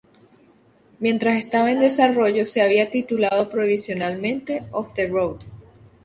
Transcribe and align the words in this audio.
Mientras 0.97 1.37
estaba 1.37 1.71
en 1.71 1.79
desarrollo, 1.79 2.43
se 2.47 2.63
había 2.63 2.89
titulado 2.89 3.49
provisionalmente 3.51 4.63
"Off 4.71 4.95
The 4.95 5.07
Road". 5.07 5.37